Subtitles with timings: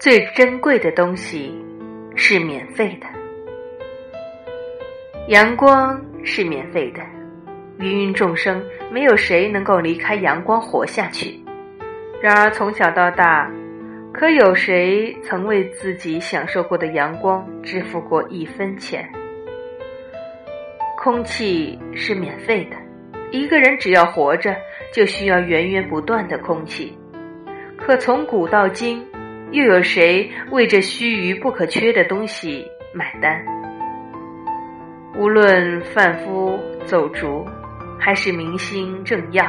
[0.00, 1.54] 最珍贵的东西
[2.16, 3.06] 是免费的，
[5.28, 7.00] 阳光是免费的，
[7.78, 11.40] 芸芸众生没有谁能够离开阳光活下去。
[12.20, 13.48] 然而从小到大，
[14.12, 19.08] 可有谁曾为自己享受过的阳光支付过一分钱？
[20.98, 22.76] 空气是免费的，
[23.30, 24.56] 一个人只要活着，
[24.92, 26.96] 就需要源源不断的空气。
[27.84, 29.04] 可从古到今，
[29.50, 32.64] 又有谁为这须臾不可缺的东西
[32.94, 33.44] 买单？
[35.18, 37.44] 无论贩夫走卒，
[37.98, 39.44] 还是明星政要，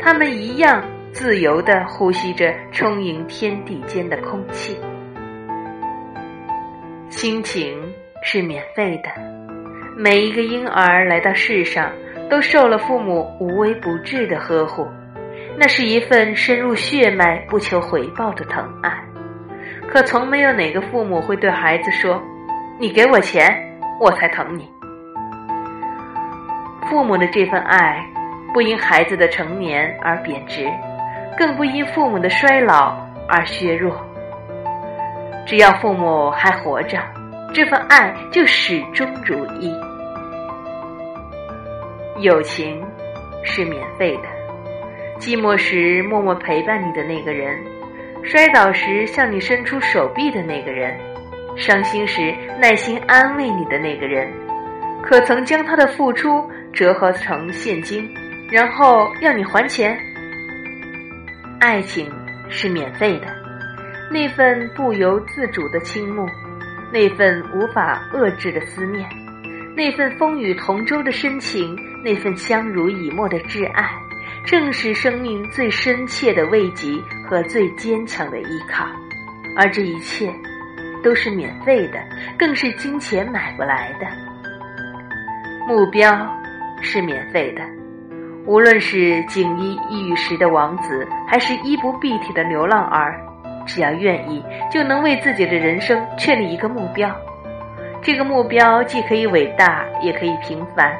[0.00, 4.78] 他们一样自由地呼吸着充盈天地间的空气。
[7.10, 7.78] 亲情
[8.22, 9.10] 是免费的。
[9.94, 11.92] 每一个婴儿来到世上，
[12.30, 14.88] 都受了父母无微不至的呵护，
[15.56, 18.92] 那是一份深入血脉、不求回报的疼爱。
[19.88, 22.20] 可从没有哪个父母会对孩子说
[22.80, 24.68] ：“你给我钱，我才疼你。”
[26.90, 28.04] 父母的这份爱，
[28.52, 30.68] 不因孩子的成年而贬值，
[31.38, 32.96] 更不因父母的衰老
[33.28, 33.94] 而削弱。
[35.46, 36.98] 只要父母还活着。
[37.52, 39.72] 这份爱就始终如一。
[42.18, 42.82] 友情
[43.44, 44.22] 是免费的，
[45.24, 47.58] 寂寞时默默陪伴你的那个人，
[48.22, 50.94] 摔倒时向你伸出手臂的那个人，
[51.56, 54.30] 伤心时耐心安慰你的那个人，
[55.02, 58.06] 可曾将他的付出折合成现金，
[58.50, 59.98] 然后要你还钱？
[61.58, 62.12] 爱情
[62.50, 63.26] 是免费的，
[64.12, 66.28] 那份不由自主的倾慕。
[66.92, 69.08] 那份无法遏制的思念，
[69.74, 73.90] 那份风雨同舟的深情，那份相濡以沫的挚爱，
[74.46, 76.92] 正是生命最深切的慰藉
[77.26, 78.84] 和最坚强的依靠。
[79.56, 80.30] 而这一切，
[81.02, 81.98] 都是免费的，
[82.38, 84.06] 更是金钱买不来的。
[85.66, 86.10] 目标
[86.82, 87.62] 是免费的，
[88.46, 93.18] 无论是锦衣玉食的王子，还是衣不蔽体的流浪儿。
[93.66, 97.10] 只要愿意，就能为自己的人生确立一个目标。
[98.02, 100.92] 这个目标既可以伟大，也可以平凡；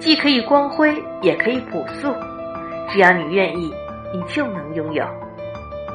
[0.00, 2.14] 既可以光辉，也可以朴素。
[2.88, 3.72] 只要你愿意，
[4.12, 5.04] 你就能拥有。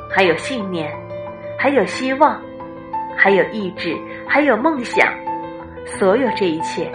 [0.09, 0.91] 还有信念，
[1.57, 2.41] 还有希望，
[3.17, 5.11] 还有意志，还有梦想。
[5.85, 6.91] 所有这一切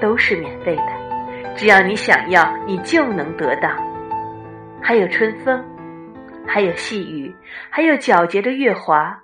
[0.00, 1.54] 都是免费的。
[1.56, 3.68] 只要你想要，你就能得到。
[4.82, 5.64] 还有春风。
[6.46, 7.34] 还有细雨，
[7.70, 9.18] 还有皎洁的月华，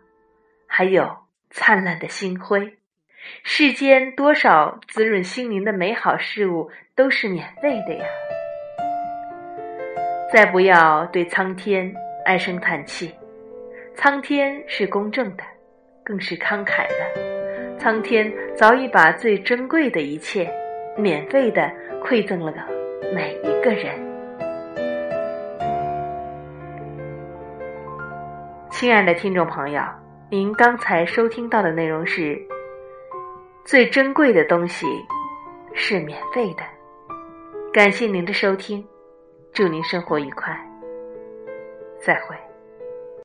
[0.66, 1.14] 还有
[1.50, 2.78] 灿烂的星辉。
[3.42, 8.06] 世间多少滋润心灵的美好事物都是免费的呀！
[10.32, 11.92] 再不要对苍天
[12.24, 13.12] 唉声叹气，
[13.96, 15.42] 苍天是公正的，
[16.04, 17.76] 更是慷慨的。
[17.80, 20.48] 苍天早已把最珍贵的一切，
[20.96, 21.68] 免费的
[22.00, 22.54] 馈赠了
[23.12, 23.98] 每一个人。
[28.70, 29.82] 亲爱的听众朋友，
[30.30, 32.40] 您刚才收听到的内容是：
[33.64, 34.86] 最珍贵的东西
[35.74, 36.62] 是免费的。
[37.72, 38.86] 感谢您的收听，
[39.52, 40.56] 祝您生活愉快，
[42.00, 42.49] 再会。